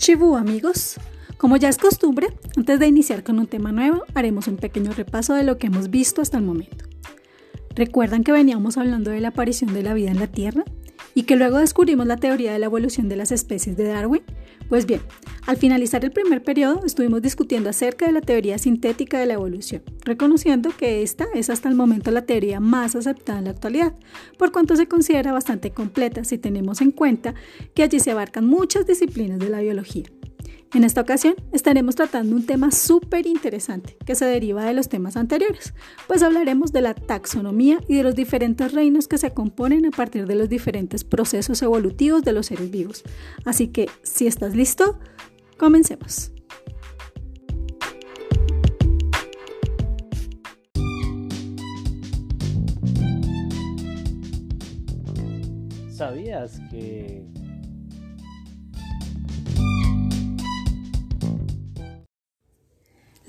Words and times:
Chibu 0.00 0.34
amigos, 0.38 0.96
como 1.36 1.58
ya 1.58 1.68
es 1.68 1.76
costumbre, 1.76 2.28
antes 2.56 2.80
de 2.80 2.86
iniciar 2.86 3.22
con 3.22 3.38
un 3.38 3.46
tema 3.46 3.70
nuevo, 3.70 4.04
haremos 4.14 4.48
un 4.48 4.56
pequeño 4.56 4.92
repaso 4.92 5.34
de 5.34 5.42
lo 5.42 5.58
que 5.58 5.66
hemos 5.66 5.90
visto 5.90 6.22
hasta 6.22 6.38
el 6.38 6.42
momento. 6.42 6.86
¿Recuerdan 7.74 8.24
que 8.24 8.32
veníamos 8.32 8.78
hablando 8.78 9.10
de 9.10 9.20
la 9.20 9.28
aparición 9.28 9.74
de 9.74 9.82
la 9.82 9.92
vida 9.92 10.10
en 10.10 10.18
la 10.18 10.26
Tierra? 10.26 10.64
¿Y 11.14 11.24
que 11.24 11.36
luego 11.36 11.58
descubrimos 11.58 12.06
la 12.06 12.16
teoría 12.16 12.50
de 12.50 12.58
la 12.58 12.64
evolución 12.64 13.10
de 13.10 13.16
las 13.16 13.30
especies 13.30 13.76
de 13.76 13.84
Darwin? 13.84 14.22
Pues 14.70 14.86
bien, 14.86 15.00
al 15.46 15.56
finalizar 15.56 16.04
el 16.04 16.12
primer 16.12 16.44
periodo 16.44 16.86
estuvimos 16.86 17.20
discutiendo 17.22 17.68
acerca 17.68 18.06
de 18.06 18.12
la 18.12 18.20
teoría 18.20 18.56
sintética 18.56 19.18
de 19.18 19.26
la 19.26 19.34
evolución, 19.34 19.82
reconociendo 20.04 20.70
que 20.70 21.02
esta 21.02 21.26
es 21.34 21.50
hasta 21.50 21.68
el 21.68 21.74
momento 21.74 22.12
la 22.12 22.24
teoría 22.24 22.60
más 22.60 22.94
aceptada 22.94 23.40
en 23.40 23.46
la 23.46 23.50
actualidad, 23.50 23.96
por 24.38 24.52
cuanto 24.52 24.76
se 24.76 24.86
considera 24.86 25.32
bastante 25.32 25.72
completa 25.72 26.22
si 26.22 26.38
tenemos 26.38 26.80
en 26.82 26.92
cuenta 26.92 27.34
que 27.74 27.82
allí 27.82 27.98
se 27.98 28.12
abarcan 28.12 28.46
muchas 28.46 28.86
disciplinas 28.86 29.40
de 29.40 29.50
la 29.50 29.60
biología. 29.60 30.04
En 30.72 30.84
esta 30.84 31.00
ocasión 31.00 31.34
estaremos 31.52 31.96
tratando 31.96 32.36
un 32.36 32.46
tema 32.46 32.70
súper 32.70 33.26
interesante 33.26 33.96
que 34.06 34.14
se 34.14 34.24
deriva 34.24 34.64
de 34.64 34.72
los 34.72 34.88
temas 34.88 35.16
anteriores, 35.16 35.74
pues 36.06 36.22
hablaremos 36.22 36.70
de 36.72 36.80
la 36.80 36.94
taxonomía 36.94 37.80
y 37.88 37.96
de 37.96 38.04
los 38.04 38.14
diferentes 38.14 38.72
reinos 38.72 39.08
que 39.08 39.18
se 39.18 39.32
componen 39.32 39.84
a 39.86 39.90
partir 39.90 40.26
de 40.26 40.36
los 40.36 40.48
diferentes 40.48 41.02
procesos 41.02 41.60
evolutivos 41.62 42.22
de 42.22 42.32
los 42.32 42.46
seres 42.46 42.70
vivos. 42.70 43.02
Así 43.44 43.68
que, 43.68 43.88
si 44.04 44.28
estás 44.28 44.54
listo, 44.54 45.00
comencemos. 45.56 46.30
¿Sabías 55.90 56.60
que 56.70 57.26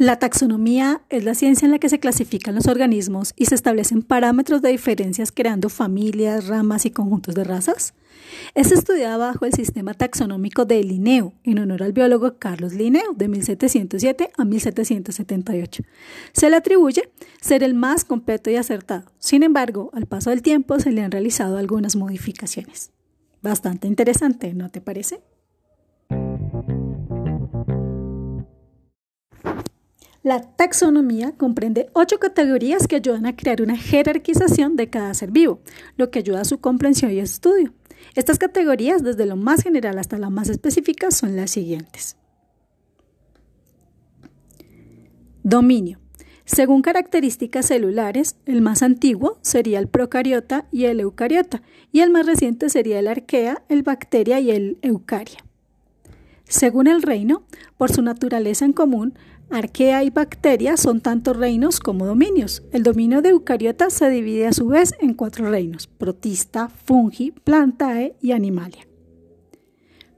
La 0.02 0.18
taxonomía 0.18 1.04
es 1.12 1.26
la 1.26 1.36
ciencia 1.36 1.68
en 1.68 1.72
la 1.72 1.78
que 1.78 1.88
se 1.88 2.00
clasifican 2.00 2.56
los 2.56 2.66
organismos 2.66 3.34
y 3.36 3.46
se 3.46 3.54
establecen 3.54 4.02
parámetros 4.02 4.64
de 4.64 4.70
diferencias 4.70 5.32
creando 5.32 5.70
familias, 5.70 6.48
ramas 6.48 6.88
y 6.88 6.90
conjuntos 6.90 7.36
de 7.36 7.44
razas. 7.44 7.94
Es 8.56 8.72
estudiada 8.72 9.18
bajo 9.18 9.46
el 9.46 9.54
sistema 9.54 9.94
taxonómico 9.94 10.66
de 10.66 10.84
Linneo, 10.84 11.34
en 11.44 11.60
honor 11.60 11.84
al 11.84 11.94
biólogo 11.94 12.40
Carlos 12.40 12.74
Linneo, 12.74 13.14
de 13.16 13.28
1707 13.28 14.32
a 14.36 14.44
1778. 14.44 15.84
Se 16.34 16.50
le 16.50 16.56
atribuye 16.56 17.12
ser 17.40 17.62
el 17.62 17.76
más 17.76 18.04
completo 18.04 18.50
y 18.50 18.56
acertado. 18.56 19.04
Sin 19.20 19.44
embargo, 19.44 19.92
al 19.94 20.08
paso 20.08 20.32
del 20.32 20.42
tiempo 20.42 20.80
se 20.80 20.92
le 20.92 21.04
han 21.04 21.12
realizado 21.12 21.60
algunas 21.60 21.96
modificaciones. 21.96 22.90
Bastante 23.44 23.86
interesante, 23.88 24.56
¿no 24.56 24.72
te 24.72 24.82
parece? 24.82 25.22
La 30.24 30.42
taxonomía 30.42 31.32
comprende 31.36 31.90
ocho 31.94 32.20
categorías 32.20 32.88
que 32.88 32.98
ayudan 32.98 33.26
a 33.26 33.36
crear 33.36 33.62
una 33.62 33.76
jerarquización 33.76 34.76
de 34.76 34.88
cada 34.88 35.14
ser 35.16 35.32
vivo, 35.32 35.62
lo 35.98 36.12
que 36.12 36.20
ayuda 36.20 36.42
a 36.42 36.46
su 36.46 36.60
comprensión 36.60 37.12
y 37.12 37.20
estudio. 37.20 37.74
Estas 38.14 38.38
categorías, 38.38 39.04
desde 39.04 39.26
lo 39.26 39.36
más 39.36 39.64
general 39.64 39.98
hasta 39.98 40.20
la 40.20 40.30
más 40.30 40.50
específica, 40.50 41.10
son 41.10 41.36
las 41.36 41.50
siguientes. 41.50 42.18
Dominio. 45.44 46.00
Según 46.46 46.84
características 46.84 47.68
celulares, 47.68 48.36
el 48.46 48.62
más 48.62 48.84
antiguo 48.84 49.40
sería 49.42 49.80
el 49.80 49.88
procariota 49.88 50.68
y 50.72 50.86
el 50.86 51.00
eucariota, 51.00 51.64
y 51.92 52.02
el 52.02 52.12
más 52.12 52.28
reciente 52.28 52.70
sería 52.70 53.00
el 53.00 53.08
arquea, 53.08 53.64
el 53.70 53.82
bacteria 53.82 54.40
y 54.40 54.52
el 54.52 54.78
eucaria. 54.84 55.40
Según 56.44 56.88
el 56.88 57.02
reino, 57.02 57.44
por 57.78 57.92
su 57.92 58.02
naturaleza 58.02 58.66
en 58.66 58.74
común, 58.74 59.14
Arquea 59.52 60.06
y 60.06 60.10
bacteria 60.10 60.78
son 60.78 61.02
tanto 61.02 61.34
reinos 61.34 61.82
como 61.82 62.06
dominios. 62.06 62.64
El 62.72 62.84
dominio 62.84 63.22
de 63.22 63.30
eucariota 63.30 63.90
se 63.90 64.10
divide 64.10 64.48
a 64.48 64.54
su 64.54 64.68
vez 64.68 64.94
en 65.02 65.14
cuatro 65.14 65.50
reinos: 65.50 65.88
protista, 65.88 66.70
fungi, 66.70 67.32
plantae 67.32 68.16
y 68.22 68.32
animalia. 68.32 68.88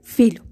Filo. 0.02 0.44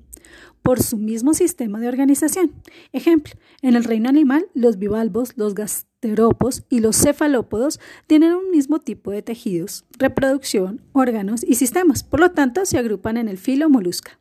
Por 0.63 0.83
su 0.83 0.97
mismo 0.97 1.33
sistema 1.33 1.79
de 1.79 1.89
organización. 1.89 2.53
Ejemplo, 2.93 3.35
en 3.63 3.77
el 3.77 3.85
reino 3.85 4.09
animal, 4.09 4.49
los 4.55 4.79
bivalvos, 4.79 5.33
los 5.37 5.55
gasterópodos 5.55 6.65
y 6.69 6.81
los 6.81 6.97
cefalópodos 6.97 7.81
tienen 8.09 8.33
un 8.33 8.51
mismo 8.51 8.81
tipo 8.81 9.13
de 9.13 9.23
tejidos, 9.23 9.85
reproducción, 9.99 10.83
órganos 10.93 11.45
y 11.45 11.55
sistemas. 11.55 12.03
Por 12.03 12.21
lo 12.21 12.33
tanto, 12.33 12.65
se 12.67 12.79
agrupan 12.79 13.17
en 13.17 13.29
el 13.29 13.39
filo 13.39 13.69
molusca. 13.69 14.19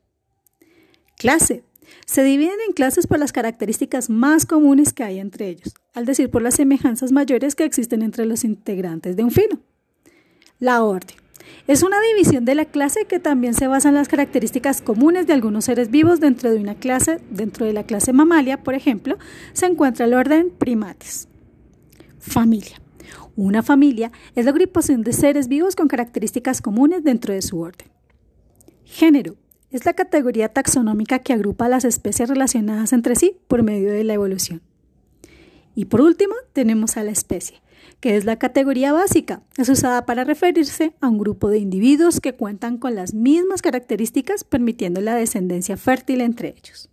Clase 1.17 1.63
se 2.05 2.23
dividen 2.23 2.57
en 2.67 2.73
clases 2.73 3.07
por 3.07 3.19
las 3.19 3.31
características 3.31 4.09
más 4.09 4.45
comunes 4.45 4.93
que 4.93 5.03
hay 5.03 5.19
entre 5.19 5.49
ellos, 5.49 5.73
al 5.93 6.05
decir 6.05 6.29
por 6.29 6.41
las 6.41 6.55
semejanzas 6.55 7.11
mayores 7.11 7.55
que 7.55 7.63
existen 7.63 8.01
entre 8.01 8.25
los 8.25 8.43
integrantes 8.43 9.15
de 9.15 9.23
un 9.23 9.31
filo. 9.31 9.59
La 10.59 10.83
orden. 10.83 11.15
Es 11.67 11.83
una 11.83 11.97
división 12.01 12.45
de 12.45 12.55
la 12.55 12.65
clase 12.65 13.05
que 13.05 13.19
también 13.19 13.53
se 13.53 13.67
basa 13.67 13.89
en 13.89 13.95
las 13.95 14.07
características 14.07 14.81
comunes 14.81 15.27
de 15.27 15.33
algunos 15.33 15.65
seres 15.65 15.89
vivos 15.89 16.19
dentro 16.19 16.51
de 16.51 16.59
una 16.59 16.75
clase. 16.75 17.19
Dentro 17.29 17.65
de 17.65 17.73
la 17.73 17.83
clase 17.83 18.13
mamalia, 18.13 18.63
por 18.63 18.75
ejemplo, 18.75 19.17
se 19.53 19.65
encuentra 19.65 20.05
el 20.05 20.13
orden 20.13 20.49
primates. 20.49 21.27
Familia. 22.19 22.81
Una 23.35 23.63
familia 23.63 24.11
es 24.35 24.45
la 24.45 24.51
agrupación 24.51 25.03
de 25.03 25.13
seres 25.13 25.47
vivos 25.47 25.75
con 25.75 25.87
características 25.87 26.61
comunes 26.61 27.03
dentro 27.03 27.33
de 27.33 27.41
su 27.41 27.59
orden. 27.59 27.87
Género 28.83 29.35
es 29.71 29.85
la 29.85 29.93
categoría 29.93 30.49
taxonómica 30.49 31.19
que 31.19 31.33
agrupa 31.33 31.69
las 31.69 31.85
especies 31.85 32.29
relacionadas 32.29 32.93
entre 32.93 33.15
sí 33.15 33.37
por 33.47 33.63
medio 33.63 33.91
de 33.91 34.03
la 34.03 34.13
evolución. 34.13 34.61
Y 35.75 35.85
por 35.85 36.01
último, 36.01 36.35
tenemos 36.53 36.97
a 36.97 37.03
la 37.03 37.11
especie, 37.11 37.61
que 38.01 38.17
es 38.17 38.25
la 38.25 38.37
categoría 38.37 38.91
básica. 38.91 39.41
Es 39.57 39.69
usada 39.69 40.05
para 40.05 40.25
referirse 40.25 40.93
a 40.99 41.07
un 41.07 41.17
grupo 41.17 41.49
de 41.49 41.59
individuos 41.59 42.19
que 42.19 42.33
cuentan 42.33 42.77
con 42.77 42.95
las 42.95 43.13
mismas 43.13 43.61
características, 43.61 44.43
permitiendo 44.43 44.99
la 45.01 45.15
descendencia 45.15 45.77
fértil 45.77 46.21
entre 46.21 46.49
ellos. 46.49 46.90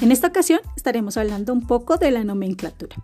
En 0.00 0.12
esta 0.12 0.28
ocasión 0.28 0.60
estaremos 0.76 1.16
hablando 1.16 1.52
un 1.52 1.66
poco 1.66 1.96
de 1.96 2.12
la 2.12 2.22
nomenclatura. 2.22 2.96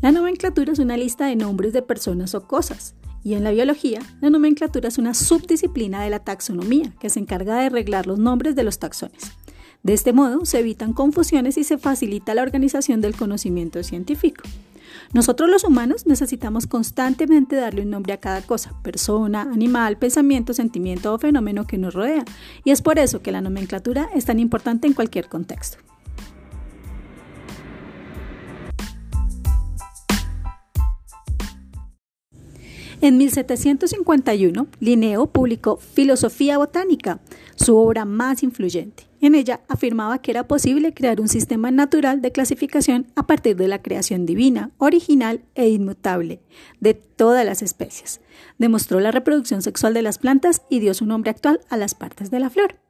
La 0.00 0.10
nomenclatura 0.10 0.72
es 0.72 0.80
una 0.80 0.96
lista 0.96 1.26
de 1.26 1.36
nombres 1.36 1.72
de 1.72 1.80
personas 1.82 2.34
o 2.34 2.46
cosas, 2.48 2.96
y 3.22 3.34
en 3.34 3.44
la 3.44 3.52
biología, 3.52 4.00
la 4.20 4.28
nomenclatura 4.28 4.88
es 4.88 4.98
una 4.98 5.14
subdisciplina 5.14 6.02
de 6.02 6.10
la 6.10 6.18
taxonomía 6.18 6.92
que 6.98 7.08
se 7.08 7.20
encarga 7.20 7.58
de 7.58 7.66
arreglar 7.66 8.08
los 8.08 8.18
nombres 8.18 8.56
de 8.56 8.64
los 8.64 8.80
taxones. 8.80 9.32
De 9.84 9.92
este 9.92 10.12
modo, 10.12 10.44
se 10.44 10.58
evitan 10.58 10.92
confusiones 10.92 11.56
y 11.56 11.62
se 11.62 11.78
facilita 11.78 12.34
la 12.34 12.42
organización 12.42 13.00
del 13.00 13.14
conocimiento 13.14 13.80
científico. 13.84 14.42
Nosotros 15.12 15.48
los 15.48 15.62
humanos 15.62 16.04
necesitamos 16.06 16.66
constantemente 16.66 17.54
darle 17.54 17.82
un 17.82 17.90
nombre 17.90 18.12
a 18.12 18.20
cada 18.20 18.42
cosa, 18.42 18.72
persona, 18.82 19.42
animal, 19.42 19.98
pensamiento, 19.98 20.52
sentimiento 20.52 21.14
o 21.14 21.18
fenómeno 21.18 21.64
que 21.64 21.78
nos 21.78 21.94
rodea, 21.94 22.24
y 22.64 22.72
es 22.72 22.82
por 22.82 22.98
eso 22.98 23.22
que 23.22 23.30
la 23.30 23.40
nomenclatura 23.40 24.08
es 24.16 24.24
tan 24.24 24.40
importante 24.40 24.88
en 24.88 24.94
cualquier 24.94 25.28
contexto. 25.28 25.78
En 33.00 33.16
1751, 33.16 34.66
Linneo 34.80 35.26
publicó 35.28 35.76
Filosofía 35.76 36.58
Botánica, 36.58 37.20
su 37.54 37.76
obra 37.76 38.04
más 38.04 38.42
influyente. 38.42 39.04
En 39.20 39.36
ella 39.36 39.60
afirmaba 39.68 40.18
que 40.18 40.32
era 40.32 40.48
posible 40.48 40.92
crear 40.92 41.20
un 41.20 41.28
sistema 41.28 41.70
natural 41.70 42.20
de 42.22 42.32
clasificación 42.32 43.06
a 43.14 43.28
partir 43.28 43.54
de 43.54 43.68
la 43.68 43.82
creación 43.82 44.26
divina, 44.26 44.72
original 44.78 45.42
e 45.54 45.68
inmutable 45.68 46.40
de 46.80 46.94
todas 46.94 47.46
las 47.46 47.62
especies. 47.62 48.20
Demostró 48.58 48.98
la 48.98 49.12
reproducción 49.12 49.62
sexual 49.62 49.94
de 49.94 50.02
las 50.02 50.18
plantas 50.18 50.62
y 50.68 50.80
dio 50.80 50.92
su 50.92 51.06
nombre 51.06 51.30
actual 51.30 51.60
a 51.68 51.76
las 51.76 51.94
partes 51.94 52.32
de 52.32 52.40
la 52.40 52.50
flor. 52.50 52.80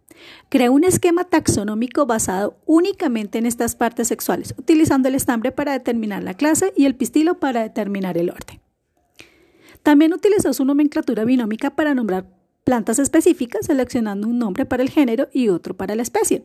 Creó 0.48 0.72
un 0.72 0.84
esquema 0.84 1.24
taxonómico 1.24 2.06
basado 2.06 2.56
únicamente 2.64 3.36
en 3.36 3.44
estas 3.44 3.76
partes 3.76 4.08
sexuales, 4.08 4.54
utilizando 4.56 5.08
el 5.08 5.16
estambre 5.16 5.52
para 5.52 5.72
determinar 5.72 6.22
la 6.22 6.32
clase 6.32 6.72
y 6.74 6.86
el 6.86 6.94
pistilo 6.94 7.38
para 7.38 7.62
determinar 7.62 8.16
el 8.16 8.30
orden. 8.30 8.58
También 9.88 10.12
utilizó 10.12 10.52
su 10.52 10.66
nomenclatura 10.66 11.24
binómica 11.24 11.70
para 11.70 11.94
nombrar 11.94 12.26
plantas 12.62 12.98
específicas, 12.98 13.64
seleccionando 13.64 14.28
un 14.28 14.38
nombre 14.38 14.66
para 14.66 14.82
el 14.82 14.90
género 14.90 15.30
y 15.32 15.48
otro 15.48 15.78
para 15.78 15.94
la 15.94 16.02
especie. 16.02 16.44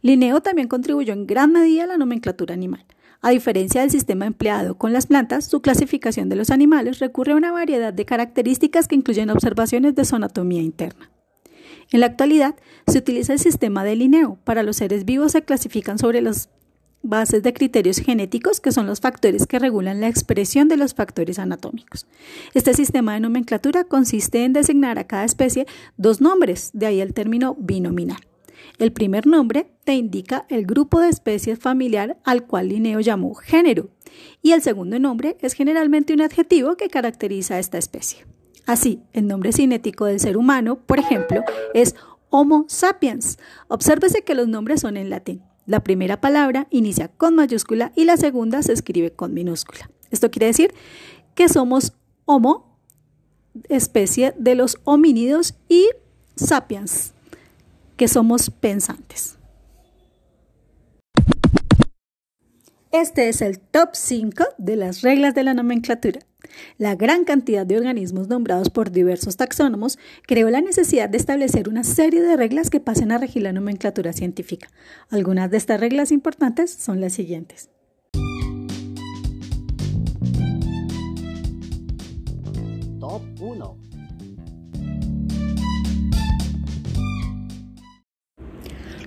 Linneo 0.00 0.40
también 0.40 0.66
contribuyó 0.66 1.12
en 1.12 1.28
gran 1.28 1.52
medida 1.52 1.84
a 1.84 1.86
la 1.86 1.96
nomenclatura 1.96 2.54
animal. 2.54 2.84
A 3.20 3.30
diferencia 3.30 3.82
del 3.82 3.92
sistema 3.92 4.26
empleado 4.26 4.78
con 4.78 4.92
las 4.92 5.06
plantas, 5.06 5.46
su 5.46 5.62
clasificación 5.62 6.28
de 6.28 6.34
los 6.34 6.50
animales 6.50 6.98
recurre 6.98 7.34
a 7.34 7.36
una 7.36 7.52
variedad 7.52 7.92
de 7.92 8.04
características 8.04 8.88
que 8.88 8.96
incluyen 8.96 9.30
observaciones 9.30 9.94
de 9.94 10.04
su 10.04 10.16
anatomía 10.16 10.60
interna. 10.60 11.08
En 11.92 12.00
la 12.00 12.06
actualidad, 12.06 12.56
se 12.88 12.98
utiliza 12.98 13.32
el 13.32 13.38
sistema 13.38 13.84
de 13.84 13.94
Linneo. 13.94 14.38
Para 14.42 14.64
los 14.64 14.78
seres 14.78 15.04
vivos 15.04 15.30
se 15.30 15.42
clasifican 15.42 16.00
sobre 16.00 16.20
los 16.20 16.48
bases 17.02 17.42
de 17.42 17.52
criterios 17.52 17.98
genéticos, 17.98 18.60
que 18.60 18.72
son 18.72 18.86
los 18.86 19.00
factores 19.00 19.46
que 19.46 19.58
regulan 19.58 20.00
la 20.00 20.08
expresión 20.08 20.68
de 20.68 20.76
los 20.76 20.94
factores 20.94 21.38
anatómicos. 21.38 22.06
Este 22.54 22.74
sistema 22.74 23.14
de 23.14 23.20
nomenclatura 23.20 23.84
consiste 23.84 24.44
en 24.44 24.52
designar 24.52 24.98
a 24.98 25.06
cada 25.06 25.24
especie 25.24 25.66
dos 25.96 26.20
nombres, 26.20 26.70
de 26.72 26.86
ahí 26.86 27.00
el 27.00 27.14
término 27.14 27.56
binominal. 27.58 28.20
El 28.78 28.92
primer 28.92 29.26
nombre 29.26 29.70
te 29.84 29.94
indica 29.94 30.46
el 30.48 30.66
grupo 30.66 31.00
de 31.00 31.08
especies 31.08 31.58
familiar 31.58 32.18
al 32.24 32.46
cual 32.46 32.68
Linneo 32.68 33.00
llamó 33.00 33.34
género, 33.34 33.90
y 34.42 34.52
el 34.52 34.62
segundo 34.62 34.98
nombre 34.98 35.36
es 35.40 35.54
generalmente 35.54 36.12
un 36.12 36.20
adjetivo 36.20 36.76
que 36.76 36.88
caracteriza 36.88 37.54
a 37.54 37.58
esta 37.58 37.78
especie. 37.78 38.26
Así, 38.66 39.00
el 39.12 39.26
nombre 39.26 39.52
cinético 39.52 40.04
del 40.04 40.20
ser 40.20 40.36
humano, 40.36 40.76
por 40.76 40.98
ejemplo, 40.98 41.42
es 41.74 41.94
Homo 42.30 42.64
sapiens. 42.68 43.38
Obsérvese 43.68 44.22
que 44.22 44.34
los 44.34 44.48
nombres 44.48 44.80
son 44.80 44.96
en 44.96 45.10
latín. 45.10 45.42
La 45.66 45.80
primera 45.80 46.20
palabra 46.20 46.66
inicia 46.70 47.08
con 47.08 47.34
mayúscula 47.36 47.92
y 47.94 48.04
la 48.04 48.16
segunda 48.16 48.62
se 48.62 48.72
escribe 48.72 49.12
con 49.12 49.32
minúscula. 49.32 49.90
Esto 50.10 50.30
quiere 50.30 50.46
decir 50.46 50.74
que 51.34 51.48
somos 51.48 51.94
Homo, 52.24 52.78
especie 53.68 54.34
de 54.38 54.54
los 54.54 54.78
homínidos, 54.84 55.54
y 55.68 55.88
sapiens, 56.36 57.12
que 57.96 58.08
somos 58.08 58.50
pensantes. 58.50 59.36
Este 62.90 63.28
es 63.28 63.40
el 63.40 63.58
top 63.58 63.90
5 63.94 64.44
de 64.58 64.76
las 64.76 65.02
reglas 65.02 65.34
de 65.34 65.44
la 65.44 65.54
nomenclatura. 65.54 66.20
La 66.78 66.94
gran 66.94 67.24
cantidad 67.24 67.66
de 67.66 67.76
organismos 67.76 68.28
nombrados 68.28 68.70
por 68.70 68.90
diversos 68.90 69.36
taxónomos 69.36 69.98
creó 70.26 70.50
la 70.50 70.60
necesidad 70.60 71.08
de 71.08 71.18
establecer 71.18 71.68
una 71.68 71.84
serie 71.84 72.22
de 72.22 72.36
reglas 72.36 72.70
que 72.70 72.80
pasen 72.80 73.12
a 73.12 73.18
regir 73.18 73.42
la 73.42 73.52
nomenclatura 73.52 74.12
científica. 74.12 74.68
Algunas 75.10 75.50
de 75.50 75.56
estas 75.56 75.80
reglas 75.80 76.12
importantes 76.12 76.72
son 76.72 77.00
las 77.00 77.12
siguientes. 77.12 77.70
Top 83.00 83.22
1 83.40 83.81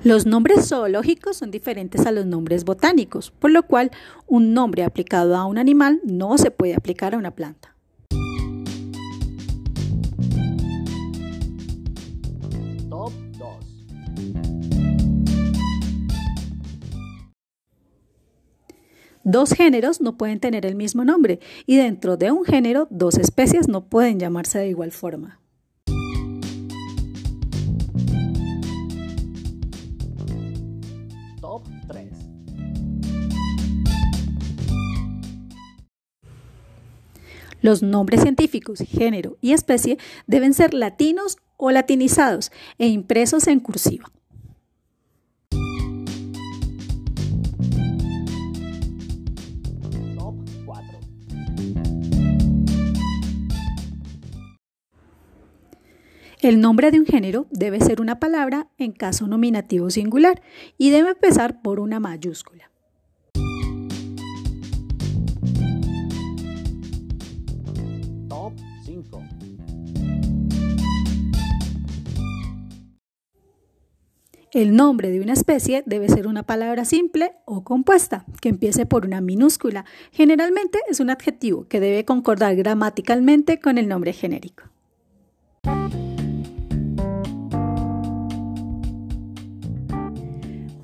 Los 0.06 0.28
nombres 0.28 0.70
zoológicos 0.70 1.38
son 1.38 1.50
diferentes 1.50 2.06
a 2.06 2.12
los 2.12 2.28
nombres 2.28 2.64
botánicos, 2.64 3.32
por 3.32 3.50
lo 3.50 3.64
cual 3.64 3.90
un 4.28 4.54
nombre 4.54 4.84
aplicado 4.84 5.36
a 5.36 5.46
un 5.46 5.58
animal 5.58 6.00
no 6.04 6.38
se 6.38 6.52
puede 6.52 6.76
aplicar 6.76 7.16
a 7.16 7.18
una 7.18 7.32
planta. 7.32 7.76
Top 12.88 13.12
2 13.40 13.66
Dos 19.24 19.54
géneros 19.54 20.02
no 20.02 20.18
pueden 20.20 20.40
tener 20.40 20.68
el 20.68 20.76
mismo 20.76 21.04
nombre 21.04 21.40
y 21.66 21.78
dentro 21.78 22.16
de 22.16 22.30
un 22.30 22.46
género 22.46 22.88
dos 22.92 23.18
especies 23.18 23.68
no 23.68 23.90
pueden 23.90 24.20
llamarse 24.20 24.60
de 24.60 24.68
igual 24.68 24.92
forma. 24.92 25.40
Los 37.62 37.82
nombres 37.82 38.22
científicos, 38.22 38.80
género 38.80 39.38
y 39.42 39.54
especie 39.54 39.98
deben 40.28 40.54
ser 40.54 40.74
latinos 40.74 41.38
o 41.58 41.72
latinizados 41.72 42.52
e 42.78 42.88
impresos 42.88 43.48
en 43.48 43.60
cursiva. 43.60 44.06
El 56.46 56.62
nombre 56.62 56.92
de 56.92 57.00
un 57.00 57.08
género 57.08 57.48
debe 57.50 57.80
ser 57.82 58.00
una 58.02 58.20
palabra 58.20 58.68
en 58.78 58.92
caso 58.92 59.26
nominativo 59.26 59.90
singular 59.90 60.44
y 60.78 60.92
debe 60.92 61.10
empezar 61.10 61.64
por 61.64 61.80
una 61.80 62.00
mayúscula. 62.00 62.70
El 74.54 74.76
nombre 74.76 75.10
de 75.10 75.22
una 75.22 75.34
especie 75.34 75.82
debe 75.88 76.10
ser 76.10 76.28
una 76.28 76.44
palabra 76.44 76.86
simple 76.86 77.32
o 77.46 77.64
compuesta, 77.64 78.24
que 78.40 78.50
empiece 78.50 78.86
por 78.86 79.08
una 79.08 79.20
minúscula. 79.20 79.84
Generalmente 80.12 80.78
es 80.88 81.00
un 81.00 81.10
adjetivo 81.10 81.68
que 81.68 81.80
debe 81.80 82.06
concordar 82.06 82.56
gramaticalmente 82.56 83.60
con 83.60 83.80
el 83.80 83.88
nombre 83.88 84.14
genérico. 84.14 84.75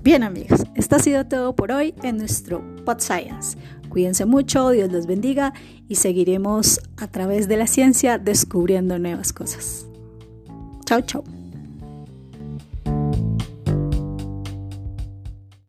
Bien 0.03 0.23
amigos, 0.23 0.63
esto 0.73 0.95
ha 0.95 0.99
sido 0.99 1.27
todo 1.27 1.55
por 1.55 1.71
hoy 1.71 1.93
en 2.01 2.17
nuestro 2.17 2.63
Pod 2.85 2.99
Science. 2.99 3.55
Cuídense 3.89 4.25
mucho, 4.25 4.69
Dios 4.71 4.91
los 4.91 5.05
bendiga 5.05 5.53
y 5.87 5.95
seguiremos 5.95 6.79
a 6.97 7.07
través 7.07 7.47
de 7.47 7.57
la 7.57 7.67
ciencia 7.67 8.17
descubriendo 8.17 8.97
nuevas 8.97 9.31
cosas. 9.31 9.85
Chao, 10.85 11.01
chao. 11.01 11.40